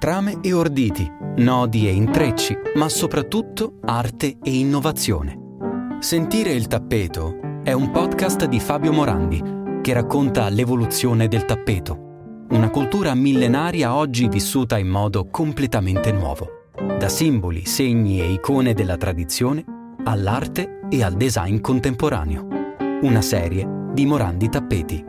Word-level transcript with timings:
Trame 0.00 0.38
e 0.40 0.54
orditi, 0.54 1.06
nodi 1.36 1.86
e 1.86 1.92
intrecci, 1.92 2.56
ma 2.76 2.88
soprattutto 2.88 3.80
arte 3.82 4.38
e 4.42 4.58
innovazione. 4.58 5.38
Sentire 5.98 6.52
il 6.52 6.68
tappeto 6.68 7.60
è 7.62 7.72
un 7.72 7.90
podcast 7.90 8.46
di 8.46 8.60
Fabio 8.60 8.94
Morandi 8.94 9.42
che 9.82 9.92
racconta 9.92 10.48
l'evoluzione 10.48 11.28
del 11.28 11.44
tappeto, 11.44 12.46
una 12.48 12.70
cultura 12.70 13.14
millenaria 13.14 13.94
oggi 13.94 14.26
vissuta 14.30 14.78
in 14.78 14.88
modo 14.88 15.28
completamente 15.28 16.12
nuovo, 16.12 16.48
da 16.98 17.10
simboli, 17.10 17.66
segni 17.66 18.22
e 18.22 18.32
icone 18.32 18.72
della 18.72 18.96
tradizione 18.96 19.62
all'arte 20.04 20.80
e 20.88 21.02
al 21.02 21.12
design 21.12 21.60
contemporaneo. 21.60 22.48
Una 23.02 23.20
serie 23.20 23.68
di 23.92 24.06
Morandi 24.06 24.48
Tappeti. 24.48 25.04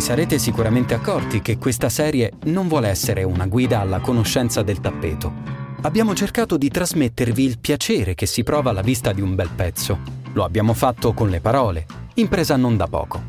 Vi 0.00 0.06
sarete 0.06 0.38
sicuramente 0.38 0.94
accorti 0.94 1.42
che 1.42 1.58
questa 1.58 1.90
serie 1.90 2.32
non 2.44 2.68
vuole 2.68 2.88
essere 2.88 3.22
una 3.22 3.44
guida 3.44 3.80
alla 3.80 4.00
conoscenza 4.00 4.62
del 4.62 4.80
tappeto. 4.80 5.30
Abbiamo 5.82 6.14
cercato 6.14 6.56
di 6.56 6.70
trasmettervi 6.70 7.44
il 7.44 7.58
piacere 7.58 8.14
che 8.14 8.24
si 8.24 8.42
prova 8.42 8.70
alla 8.70 8.80
vista 8.80 9.12
di 9.12 9.20
un 9.20 9.34
bel 9.34 9.50
pezzo. 9.54 9.98
Lo 10.32 10.44
abbiamo 10.44 10.72
fatto 10.72 11.12
con 11.12 11.28
le 11.28 11.42
parole, 11.42 11.84
impresa 12.14 12.56
non 12.56 12.78
da 12.78 12.86
poco. 12.86 13.22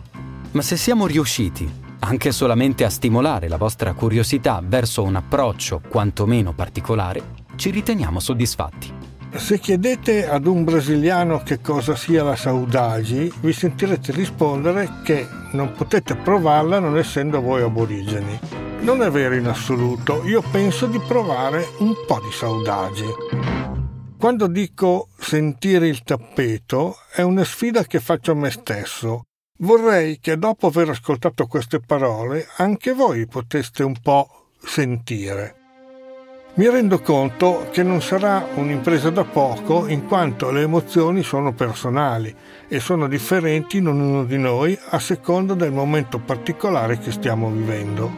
Ma 0.51 0.61
se 0.61 0.77
siamo 0.77 1.07
riusciti, 1.07 1.69
anche 1.99 2.31
solamente 2.31 2.85
a 2.85 2.89
stimolare 2.89 3.49
la 3.49 3.57
vostra 3.57 3.91
curiosità 3.91 4.63
verso 4.65 5.03
un 5.03 5.17
approccio 5.17 5.81
quantomeno 5.89 6.53
particolare, 6.53 7.21
ci 7.57 7.69
riteniamo 7.69 8.21
soddisfatti. 8.21 9.00
Se 9.35 9.59
chiedete 9.59 10.27
ad 10.27 10.45
un 10.45 10.63
brasiliano 10.63 11.41
che 11.43 11.61
cosa 11.61 11.95
sia 11.95 12.23
la 12.23 12.35
saudagi, 12.35 13.31
vi 13.39 13.53
sentirete 13.53 14.11
rispondere 14.11 14.89
che 15.03 15.25
non 15.53 15.71
potete 15.71 16.15
provarla 16.15 16.79
non 16.79 16.97
essendo 16.97 17.41
voi 17.41 17.61
aborigeni. 17.61 18.39
Non 18.81 19.01
è 19.01 19.09
vero 19.09 19.35
in 19.35 19.47
assoluto, 19.47 20.23
io 20.25 20.41
penso 20.51 20.85
di 20.85 20.99
provare 20.99 21.65
un 21.79 21.93
po' 22.05 22.19
di 22.19 22.31
saudagi. 22.31 23.05
Quando 24.17 24.47
dico 24.47 25.07
sentire 25.17 25.87
il 25.87 26.03
tappeto 26.03 26.97
è 27.11 27.21
una 27.21 27.43
sfida 27.43 27.85
che 27.85 27.99
faccio 27.99 28.33
a 28.33 28.35
me 28.35 28.51
stesso. 28.51 29.23
Vorrei 29.59 30.19
che 30.19 30.37
dopo 30.37 30.67
aver 30.67 30.89
ascoltato 30.89 31.47
queste 31.47 31.79
parole 31.79 32.47
anche 32.57 32.93
voi 32.93 33.27
poteste 33.27 33.83
un 33.83 33.95
po' 33.99 34.49
sentire. 34.59 35.60
Mi 36.53 36.69
rendo 36.69 36.99
conto 36.99 37.69
che 37.71 37.81
non 37.81 38.01
sarà 38.01 38.45
un'impresa 38.55 39.09
da 39.09 39.23
poco 39.23 39.87
in 39.87 40.05
quanto 40.05 40.51
le 40.51 40.63
emozioni 40.63 41.23
sono 41.23 41.53
personali 41.53 42.35
e 42.67 42.81
sono 42.81 43.07
differenti 43.07 43.77
in 43.77 43.87
ognuno 43.87 44.25
di 44.25 44.37
noi 44.37 44.77
a 44.89 44.99
seconda 44.99 45.53
del 45.53 45.71
momento 45.71 46.19
particolare 46.19 46.99
che 46.99 47.11
stiamo 47.11 47.49
vivendo. 47.49 48.11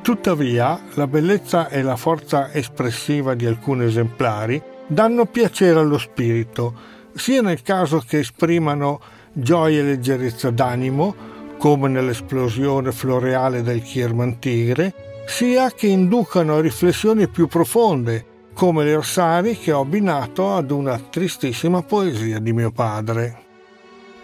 Tuttavia, 0.00 0.80
la 0.94 1.06
bellezza 1.06 1.68
e 1.68 1.82
la 1.82 1.96
forza 1.96 2.50
espressiva 2.54 3.34
di 3.34 3.44
alcuni 3.44 3.84
esemplari 3.84 4.62
danno 4.86 5.26
piacere 5.26 5.78
allo 5.78 5.98
spirito, 5.98 6.74
sia 7.14 7.42
nel 7.42 7.60
caso 7.60 8.02
che 8.06 8.20
esprimano 8.20 8.98
gioia 9.30 9.80
e 9.80 9.84
leggerezza 9.84 10.50
d'animo, 10.50 11.14
come 11.58 11.88
nell'esplosione 11.88 12.92
floreale 12.92 13.62
del 13.62 13.82
Kierman 13.82 14.38
Tigre, 14.38 15.13
sia 15.26 15.70
che 15.72 15.86
inducano 15.86 16.60
riflessioni 16.60 17.28
più 17.28 17.46
profonde, 17.48 18.32
come 18.54 18.84
le 18.84 18.94
Orsari 18.94 19.58
che 19.58 19.72
ho 19.72 19.80
abbinato 19.80 20.54
ad 20.54 20.70
una 20.70 20.98
tristissima 20.98 21.82
poesia 21.82 22.38
di 22.38 22.52
mio 22.52 22.70
padre. 22.70 23.42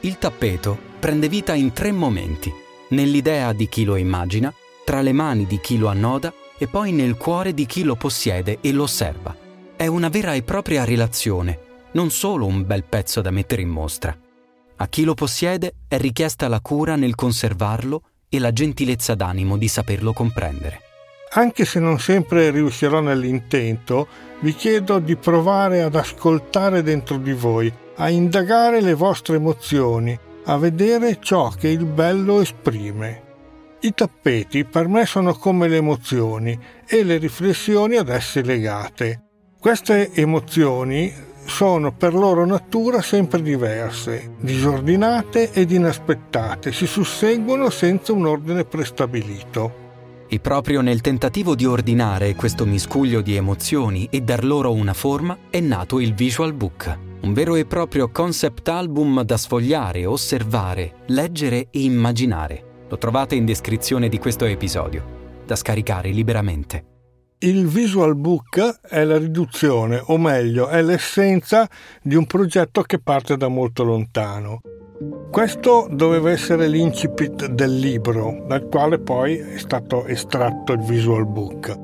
Il 0.01 0.19
tappeto 0.19 0.79
prende 0.99 1.29
vita 1.29 1.55
in 1.55 1.73
tre 1.73 1.93
momenti, 1.93 2.53
nell'idea 2.91 3.53
di 3.53 3.69
chi 3.69 3.85
lo 3.85 3.97
immagina, 3.97 4.53
tra 4.85 5.01
le 5.01 5.13
mani 5.13 5.47
di 5.47 5.59
chi 5.61 5.79
lo 5.79 5.89
annoda 5.89 6.33
e 6.57 6.67
poi 6.67 6.93
nel 6.93 7.17
cuore 7.17 7.55
di 7.55 7.67
chi 7.67 7.83
lo 7.83 7.97
possiede 7.97 8.59
e 8.61 8.73
lo 8.73 8.85
osserva. 8.85 9.37
È 9.77 9.87
una 9.87 10.09
vera 10.09 10.35
e 10.35 10.43
propria 10.43 10.85
relazione, 10.85 11.59
non 11.93 12.11
solo 12.11 12.47
un 12.47 12.67
bel 12.67 12.85
pezzo 12.85 13.21
da 13.21 13.31
mettere 13.31 13.63
in 13.63 13.69
mostra. 13.69 14.17
A 14.77 14.89
chi 14.89 15.05
lo 15.05 15.15
possiede 15.15 15.75
è 15.89 15.99
richiesta 15.99 16.49
la 16.49 16.61
cura 16.61 16.97
nel 16.97 17.15
conservarlo 17.15 18.03
e 18.29 18.39
la 18.39 18.53
gentilezza 18.53 19.15
d'animo 19.15 19.57
di 19.57 19.69
saperlo 19.69 20.13
comprendere. 20.13 20.90
Anche 21.33 21.65
se 21.65 21.79
non 21.79 22.01
sempre 22.01 22.51
riuscirò 22.51 23.01
nell'intento, 23.01 24.09
vi 24.41 24.53
chiedo 24.53 24.99
di 24.99 25.15
provare 25.15 25.83
ad 25.83 25.95
ascoltare 25.95 26.83
dentro 26.83 27.19
di 27.19 27.33
voi, 27.33 27.73
a 27.97 28.09
indagare 28.09 28.81
le 28.81 28.95
vostre 28.95 29.37
emozioni, 29.37 30.19
a 30.47 30.57
vedere 30.59 31.19
ciò 31.21 31.51
che 31.51 31.69
il 31.69 31.85
bello 31.85 32.41
esprime. 32.41 33.23
I 33.81 33.95
tappeti 33.95 34.65
per 34.65 34.89
me 34.89 35.07
sono 35.07 35.35
come 35.35 35.69
le 35.69 35.77
emozioni 35.77 36.59
e 36.85 37.05
le 37.05 37.19
riflessioni 37.19 37.95
ad 37.95 38.09
esse 38.09 38.43
legate. 38.43 39.23
Queste 39.57 40.11
emozioni 40.13 41.15
sono 41.45 41.93
per 41.93 42.13
loro 42.13 42.45
natura 42.45 43.03
sempre 43.03 43.41
diverse, 43.41 44.33
disordinate 44.41 45.53
ed 45.53 45.71
inaspettate, 45.71 46.73
si 46.73 46.87
susseguono 46.87 47.71
senza 47.71 48.13
un 48.13 48.27
ordine 48.27 48.65
prestabilito. 48.65 49.80
E 50.33 50.39
proprio 50.39 50.81
nel 50.81 51.01
tentativo 51.01 51.57
di 51.57 51.67
ordinare 51.67 52.37
questo 52.37 52.65
miscuglio 52.65 53.21
di 53.21 53.35
emozioni 53.35 54.07
e 54.09 54.21
dar 54.21 54.45
loro 54.45 54.73
una 54.73 54.95
forma 54.95 55.37
è 55.51 55.59
nato 55.59 55.99
il 55.99 56.15
Visual 56.15 56.55
Book, 56.55 56.99
un 57.23 57.33
vero 57.33 57.57
e 57.57 57.67
proprio 57.67 58.13
concept 58.13 58.69
album 58.69 59.23
da 59.23 59.37
sfogliare, 59.37 60.07
osservare, 60.07 60.99
leggere 61.07 61.67
e 61.73 61.83
immaginare. 61.83 62.85
Lo 62.89 62.97
trovate 62.97 63.35
in 63.35 63.45
descrizione 63.45 64.09
di 64.09 64.21
questo 64.21 64.45
episodio, 64.45 65.43
da 65.45 65.57
scaricare 65.57 66.11
liberamente. 66.11 66.85
Il 67.41 67.67
Visual 67.67 68.15
Book 68.15 68.83
è 68.83 69.03
la 69.03 69.19
riduzione, 69.19 70.01
o 70.01 70.17
meglio, 70.17 70.69
è 70.69 70.81
l'essenza 70.81 71.69
di 72.01 72.15
un 72.15 72.27
progetto 72.27 72.83
che 72.83 73.01
parte 73.01 73.37
da 73.37 73.49
molto 73.49 73.83
lontano. 73.83 74.61
Questo 75.31 75.87
doveva 75.89 76.33
essere 76.33 76.67
l'incipit 76.67 77.47
del 77.47 77.79
libro, 77.79 78.45
dal 78.49 78.67
quale 78.69 78.99
poi 78.99 79.37
è 79.37 79.59
stato 79.59 80.05
estratto 80.07 80.73
il 80.73 80.81
Visual 80.81 81.25
Book. 81.25 81.79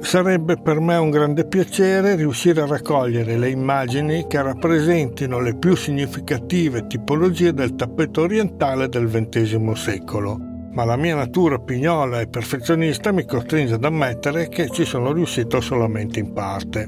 Sarebbe 0.00 0.56
per 0.56 0.78
me 0.78 0.94
un 0.96 1.10
grande 1.10 1.44
piacere 1.44 2.14
riuscire 2.14 2.60
a 2.60 2.66
raccogliere 2.66 3.36
le 3.36 3.50
immagini 3.50 4.28
che 4.28 4.40
rappresentino 4.40 5.40
le 5.40 5.56
più 5.56 5.74
significative 5.74 6.86
tipologie 6.86 7.52
del 7.52 7.74
tappeto 7.74 8.22
orientale 8.22 8.88
del 8.88 9.08
XX 9.08 9.72
secolo, 9.72 10.38
ma 10.70 10.84
la 10.84 10.96
mia 10.96 11.16
natura 11.16 11.58
pignola 11.58 12.20
e 12.20 12.28
perfezionista 12.28 13.10
mi 13.10 13.26
costringe 13.26 13.74
ad 13.74 13.84
ammettere 13.84 14.48
che 14.48 14.68
ci 14.70 14.84
sono 14.84 15.12
riuscito 15.12 15.60
solamente 15.60 16.20
in 16.20 16.32
parte. 16.32 16.86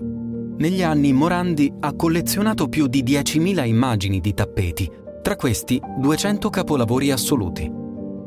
Negli 0.59 0.85
anni 0.85 1.13
Morandi 1.13 1.73
ha 1.81 1.93
collezionato 1.95 2.69
più 2.69 2.87
di 2.87 3.03
10.000 3.03 3.67
immagini 3.67 4.21
di 4.21 4.33
tappeti 4.33 5.03
tra 5.25 5.37
questi 5.37 5.81
200 5.81 6.51
capolavori 6.51 7.11
assoluti. 7.11 7.73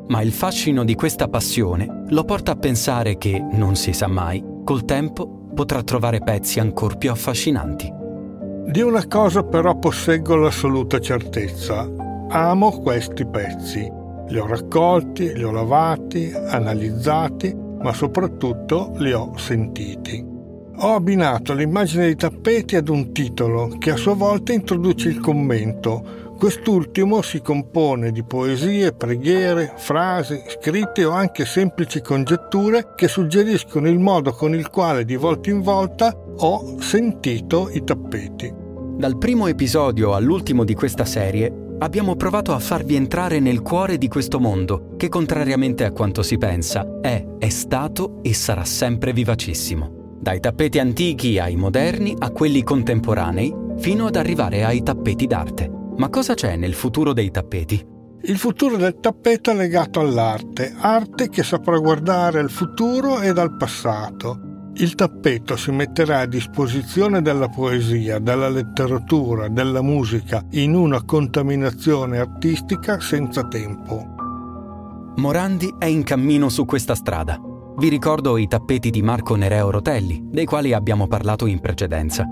Ma 0.08 0.22
il 0.24 0.32
fascino 0.32 0.84
di 0.84 0.96
questa 0.96 1.28
passione 1.28 2.06
lo 2.08 2.24
porta 2.24 2.54
a 2.54 2.56
pensare 2.56 3.20
che, 3.20 3.40
non 3.52 3.76
si 3.76 3.94
sa 3.94 4.08
mai, 4.08 4.44
col 4.64 4.84
tempo 4.84 5.46
potrà 5.54 5.84
trovare 5.84 6.22
pezzi 6.22 6.60
ancora 6.60 6.96
più 6.96 7.12
affascinanti. 7.12 7.94
Di 8.66 8.82
una 8.82 9.06
cosa 9.06 9.44
però 9.44 9.78
posseggo 9.78 10.38
l'assoluta 10.38 11.00
certezza. 11.00 11.88
Amo 12.30 12.72
questi 12.80 13.28
pezzi. 13.28 13.88
Li 14.30 14.40
ho 14.40 14.48
raccolti, 14.48 15.34
li 15.36 15.44
ho 15.44 15.52
lavati, 15.52 16.34
analizzati, 16.34 17.56
ma 17.80 17.94
soprattutto 17.94 18.94
li 18.96 19.14
ho 19.14 19.38
sentiti. 19.38 20.26
Ho 20.80 20.94
abbinato 20.96 21.54
l'immagine 21.54 22.06
dei 22.06 22.16
tappeti 22.16 22.76
ad 22.76 22.90
un 22.90 23.12
titolo 23.12 23.68
che 23.78 23.92
a 23.92 23.96
sua 23.96 24.14
volta 24.14 24.52
introduce 24.54 25.10
il 25.10 25.20
commento, 25.20 26.26
Quest'ultimo 26.38 27.24
si 27.24 27.42
compone 27.42 28.12
di 28.12 28.24
poesie, 28.24 28.94
preghiere, 28.94 29.74
frasi, 29.76 30.40
scritte 30.48 31.04
o 31.04 31.10
anche 31.10 31.46
semplici 31.46 32.00
congetture 32.00 32.94
che 32.96 33.08
suggeriscono 33.08 33.90
il 33.90 33.98
modo 33.98 34.32
con 34.34 34.54
il 34.54 34.70
quale 34.70 35.04
di 35.04 35.16
volta 35.16 35.50
in 35.50 35.62
volta 35.62 36.16
ho 36.16 36.80
sentito 36.80 37.72
i 37.72 37.84
tappeti. 37.84 38.54
Dal 38.98 39.18
primo 39.18 39.48
episodio 39.48 40.14
all'ultimo 40.14 40.64
di 40.64 40.76
questa 40.76 41.06
serie 41.06 41.52
abbiamo 41.80 42.16
provato 42.16 42.54
a 42.54 42.60
farvi 42.60 42.94
entrare 42.94 43.40
nel 43.40 43.64
cuore 43.64 43.98
di 43.98 44.08
questo 44.08 44.40
mondo 44.40 44.94
che, 44.96 45.10
contrariamente 45.10 45.86
a 45.86 45.92
quanto 45.92 46.22
si 46.22 46.38
pensa, 46.38 47.00
è, 47.02 47.26
è 47.40 47.50
stato 47.50 48.20
e 48.22 48.36
sarà 48.36 48.64
sempre 48.64 49.12
vivacissimo. 49.12 50.20
Dai 50.20 50.40
tappeti 50.40 50.78
antichi 50.78 51.40
ai 51.40 51.56
moderni 51.56 52.14
a 52.16 52.30
quelli 52.30 52.62
contemporanei, 52.62 53.52
fino 53.80 54.06
ad 54.06 54.16
arrivare 54.16 54.64
ai 54.64 54.84
tappeti 54.84 55.26
d'arte. 55.26 55.86
Ma 55.98 56.10
cosa 56.10 56.36
c'è 56.36 56.56
nel 56.56 56.76
futuro 56.76 57.12
dei 57.12 57.32
tappeti? 57.32 57.84
Il 58.22 58.38
futuro 58.38 58.78
del 58.78 59.00
tappeto 59.00 59.50
è 59.52 59.56
legato 59.56 60.00
all'arte, 60.00 60.76
arte 60.78 61.30
che 61.30 61.42
saprà 61.44 61.78
guardare 61.80 62.40
al 62.40 62.52
futuro 62.52 63.20
e 63.22 63.30
al 63.30 63.56
passato. 63.58 64.72
Il 64.76 64.94
tappeto 64.94 65.56
si 65.56 65.72
metterà 65.72 66.20
a 66.20 66.26
disposizione 66.28 67.24
della 67.24 67.48
poesia, 67.48 68.20
della 68.20 68.48
letteratura, 68.48 69.48
della 69.48 69.82
musica 69.82 70.46
in 70.52 70.76
una 70.76 71.04
contaminazione 71.04 72.20
artistica 72.20 73.00
senza 73.00 73.48
tempo. 73.48 74.14
Morandi 75.16 75.74
è 75.80 75.86
in 75.86 76.04
cammino 76.04 76.50
su 76.50 76.66
questa 76.66 76.94
strada. 76.94 77.40
Vi 77.78 77.90
ricordo 77.90 78.38
i 78.38 78.48
tappeti 78.48 78.92
di 78.92 79.02
Marco 79.02 79.36
Nereo 79.36 79.72
Rotelli, 79.72 80.28
dei 80.30 80.46
quali 80.46 80.74
abbiamo 80.74 81.08
parlato 81.08 81.48
in 81.48 81.60
precedenza. 81.60 82.24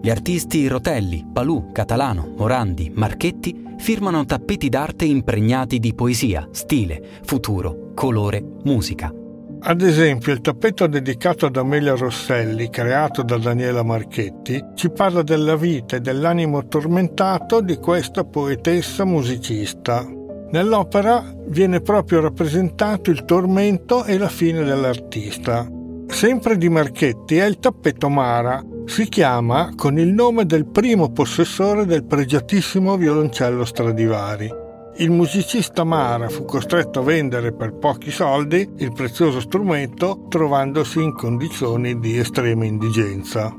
Gli 0.00 0.10
artisti 0.10 0.66
Rotelli, 0.68 1.26
Palù, 1.30 1.72
Catalano, 1.72 2.32
Morandi, 2.36 2.90
Marchetti 2.94 3.64
firmano 3.78 4.24
tappeti 4.24 4.68
d'arte 4.68 5.04
impregnati 5.04 5.78
di 5.78 5.94
poesia, 5.94 6.48
stile, 6.52 7.02
futuro, 7.24 7.90
colore, 7.94 8.42
musica. 8.64 9.12
Ad 9.60 9.82
esempio, 9.82 10.32
il 10.32 10.40
tappeto 10.40 10.86
dedicato 10.86 11.46
ad 11.46 11.56
Amelia 11.56 11.96
Rosselli, 11.96 12.70
creato 12.70 13.22
da 13.22 13.38
Daniela 13.38 13.82
Marchetti, 13.82 14.64
ci 14.74 14.88
parla 14.90 15.22
della 15.22 15.56
vita 15.56 15.96
e 15.96 16.00
dell'animo 16.00 16.68
tormentato 16.68 17.60
di 17.60 17.76
questa 17.76 18.22
poetessa 18.22 19.04
musicista. 19.04 20.06
Nell'opera 20.50 21.34
viene 21.48 21.80
proprio 21.80 22.20
rappresentato 22.20 23.10
il 23.10 23.24
tormento 23.24 24.04
e 24.04 24.16
la 24.16 24.28
fine 24.28 24.62
dell'artista. 24.62 25.68
Sempre 26.06 26.56
di 26.56 26.68
Marchetti 26.68 27.36
è 27.36 27.44
il 27.44 27.58
tappeto 27.58 28.08
Mara, 28.08 28.64
si 28.88 29.08
chiama 29.08 29.72
con 29.76 29.98
il 29.98 30.08
nome 30.08 30.46
del 30.46 30.66
primo 30.66 31.12
possessore 31.12 31.84
del 31.84 32.04
pregiatissimo 32.04 32.96
violoncello 32.96 33.64
Stradivari. 33.64 34.50
Il 34.96 35.10
musicista 35.10 35.84
Mara 35.84 36.28
fu 36.28 36.44
costretto 36.44 37.00
a 37.00 37.02
vendere 37.02 37.52
per 37.52 37.74
pochi 37.74 38.10
soldi 38.10 38.68
il 38.78 38.92
prezioso 38.92 39.40
strumento 39.40 40.24
trovandosi 40.28 41.00
in 41.00 41.12
condizioni 41.12 42.00
di 42.00 42.18
estrema 42.18 42.64
indigenza. 42.64 43.54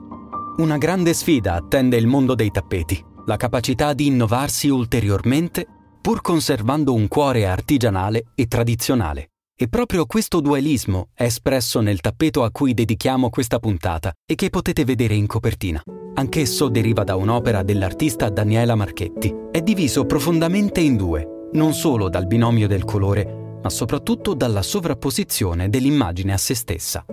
Una 0.57 0.77
grande 0.77 1.13
sfida 1.13 1.53
attende 1.53 1.95
il 1.95 2.07
mondo 2.07 2.35
dei 2.35 2.51
tappeti, 2.51 3.01
la 3.25 3.37
capacità 3.37 3.93
di 3.93 4.07
innovarsi 4.07 4.67
ulteriormente 4.67 5.65
pur 6.01 6.21
conservando 6.21 6.93
un 6.93 7.07
cuore 7.07 7.45
artigianale 7.45 8.31
e 8.35 8.47
tradizionale. 8.47 9.29
E 9.61 9.67
proprio 9.67 10.05
questo 10.05 10.39
dualismo 10.39 11.09
è 11.13 11.23
espresso 11.23 11.81
nel 11.81 11.99
tappeto 11.99 12.45
a 12.45 12.49
cui 12.49 12.73
dedichiamo 12.73 13.29
questa 13.29 13.59
puntata 13.59 14.13
e 14.25 14.35
che 14.35 14.49
potete 14.49 14.85
vedere 14.85 15.15
in 15.15 15.27
copertina. 15.27 15.83
Anch'esso 16.13 16.69
deriva 16.69 17.03
da 17.03 17.17
un'opera 17.17 17.61
dell'artista 17.61 18.29
Daniela 18.29 18.75
Marchetti. 18.75 19.35
È 19.51 19.59
diviso 19.59 20.05
profondamente 20.05 20.79
in 20.79 20.95
due, 20.95 21.49
non 21.51 21.73
solo 21.73 22.07
dal 22.07 22.25
binomio 22.25 22.69
del 22.69 22.85
colore, 22.85 23.59
ma 23.61 23.69
soprattutto 23.69 24.33
dalla 24.33 24.61
sovrapposizione 24.61 25.67
dell'immagine 25.67 26.31
a 26.31 26.37
se 26.37 26.55
stessa. 26.55 27.03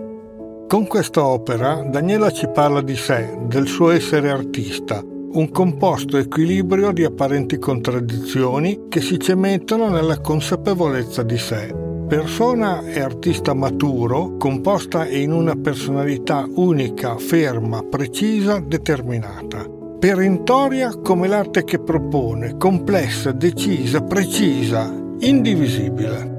Con 0.69 0.87
questa 0.87 1.25
opera 1.25 1.81
Daniela 1.81 2.31
ci 2.31 2.47
parla 2.47 2.79
di 2.79 2.95
sé, 2.95 3.39
del 3.41 3.67
suo 3.67 3.89
essere 3.89 4.29
artista, 4.29 5.03
un 5.03 5.51
composto 5.51 6.15
equilibrio 6.15 6.93
di 6.93 7.03
apparenti 7.03 7.57
contraddizioni 7.57 8.85
che 8.87 9.01
si 9.01 9.19
cementano 9.19 9.89
nella 9.89 10.21
consapevolezza 10.21 11.23
di 11.23 11.37
sé 11.37 11.85
persona 12.07 12.85
e 12.85 13.01
artista 13.01 13.53
maturo, 13.53 14.37
composta 14.37 15.07
in 15.07 15.33
una 15.33 15.55
personalità 15.55 16.47
unica, 16.55 17.17
ferma, 17.17 17.83
precisa, 17.83 18.63
determinata. 18.65 19.65
Perentoria 19.99 20.95
come 21.03 21.27
l'arte 21.27 21.65
che 21.65 21.79
propone, 21.79 22.55
complessa, 22.55 23.33
decisa, 23.33 24.01
precisa, 24.01 24.89
indivisibile. 25.19 26.35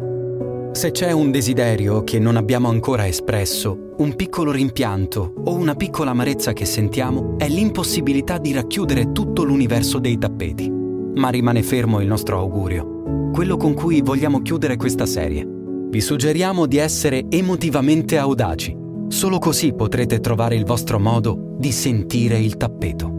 Se 0.72 0.90
c'è 0.90 1.12
un 1.12 1.30
desiderio 1.30 2.02
che 2.02 2.18
non 2.18 2.36
abbiamo 2.36 2.68
ancora 2.68 3.06
espresso, 3.06 3.94
un 3.98 4.16
piccolo 4.16 4.52
rimpianto 4.52 5.34
o 5.44 5.52
una 5.52 5.74
piccola 5.74 6.12
amarezza 6.12 6.54
che 6.54 6.64
sentiamo, 6.64 7.34
è 7.36 7.48
l'impossibilità 7.48 8.38
di 8.38 8.52
racchiudere 8.52 9.12
tutto 9.12 9.42
l'universo 9.42 9.98
dei 9.98 10.16
tappeti. 10.16 10.70
Ma 10.70 11.28
rimane 11.28 11.62
fermo 11.62 12.00
il 12.00 12.06
nostro 12.06 12.38
augurio, 12.38 13.30
quello 13.32 13.56
con 13.56 13.74
cui 13.74 14.00
vogliamo 14.00 14.40
chiudere 14.40 14.76
questa 14.76 15.04
serie 15.04 15.56
vi 15.90 16.00
suggeriamo 16.02 16.66
di 16.66 16.76
essere 16.76 17.24
emotivamente 17.28 18.18
audaci. 18.18 18.76
Solo 19.08 19.38
così 19.38 19.72
potrete 19.72 20.20
trovare 20.20 20.54
il 20.54 20.64
vostro 20.64 20.98
modo 20.98 21.54
di 21.56 21.72
sentire 21.72 22.38
il 22.38 22.56
tappeto. 22.56 23.16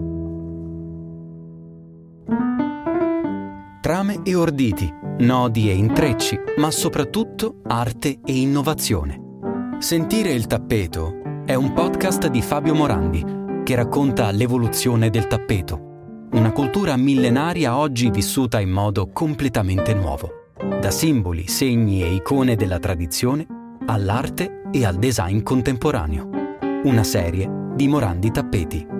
Trame 3.82 4.20
e 4.24 4.36
orditi, 4.36 4.88
nodi 5.20 5.70
e 5.70 5.74
intrecci, 5.74 6.40
ma 6.58 6.70
soprattutto 6.70 7.62
arte 7.64 8.20
e 8.24 8.40
innovazione. 8.40 9.20
Sentire 9.80 10.32
il 10.32 10.46
tappeto 10.46 11.44
è 11.46 11.56
un 11.56 11.74
podcast 11.74 12.28
di 12.28 12.42
Fabio 12.42 12.76
Morandi 12.76 13.38
che 13.64 13.76
racconta 13.76 14.30
l'evoluzione 14.30 15.10
del 15.10 15.26
tappeto, 15.26 16.28
una 16.34 16.52
cultura 16.52 16.96
millenaria 16.98 17.78
oggi 17.78 18.12
vissuta 18.12 18.60
in 18.60 18.70
modo 18.70 19.10
completamente 19.12 19.96
nuovo 19.96 20.39
da 20.80 20.92
simboli, 20.92 21.48
segni 21.48 22.04
e 22.04 22.14
icone 22.14 22.56
della 22.56 22.80
tradizione 22.80 23.46
all'arte 23.86 24.62
e 24.72 24.86
al 24.86 24.98
design 24.98 25.42
contemporaneo. 25.42 26.30
Una 26.84 27.04
serie 27.04 27.50
di 27.76 27.88
Morandi 27.88 28.30
Tappeti. 28.30 28.99